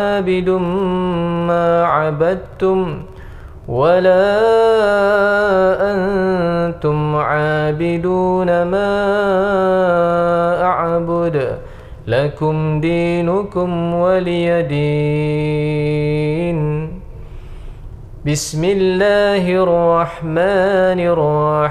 عابد 0.00 0.48
ما 1.48 1.84
عبدتم 1.84 3.02
ولا 3.68 4.26
أنتم 5.92 7.16
عابدون 7.16 8.62
ما 8.62 8.92
أعبد 10.62 11.36
لكم 12.06 12.80
دينكم 12.80 13.94
ولي 13.94 14.62
دين. 14.62 16.60
بسم 18.26 18.64
الله 18.64 19.44
الرحمن 19.64 20.98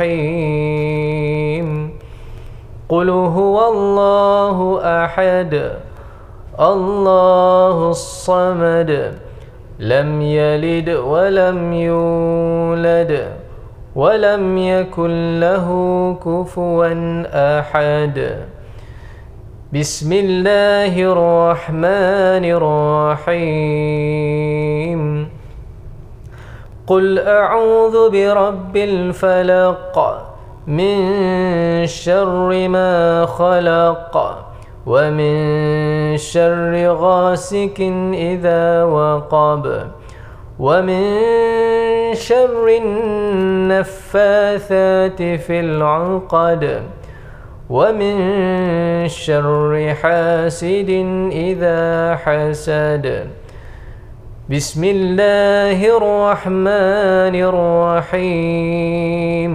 الرحيم. 0.00 1.68
قل 2.88 3.10
هو 3.10 3.56
الله 3.72 4.80
أحد. 5.04 5.52
الله 6.60 7.90
الصمد 7.90 9.14
لم 9.78 10.22
يلد 10.22 10.88
ولم 10.90 11.72
يولد 11.72 13.26
ولم 13.96 14.58
يكن 14.58 15.40
له 15.40 15.68
كفوا 16.24 16.86
أحد. 17.58 18.36
بسم 19.72 20.12
الله 20.12 21.02
الرحمن 21.02 22.44
الرحيم. 23.24 25.00
قل 26.86 27.18
أعوذ 27.18 28.10
برب 28.10 28.76
الفلق 28.76 29.96
من 30.66 30.96
شر 31.86 32.68
ما 32.68 33.26
خلق. 33.26 34.49
ومن 34.86 36.16
شر 36.16 36.88
غاسق 36.88 37.78
إذا 38.14 38.84
وقب 38.84 39.64
ومن 40.58 41.04
شر 42.14 42.68
النفاثات 43.70 45.22
في 45.22 45.60
العقد 45.60 46.82
ومن 47.70 48.16
شر 49.08 49.94
حاسد 50.02 50.90
إذا 51.32 52.16
حسد. 52.24 53.26
بسم 54.50 54.84
الله 54.84 55.78
الرحمن 55.96 57.34
الرحيم. 58.10 59.54